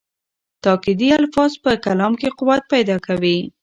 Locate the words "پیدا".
2.73-2.97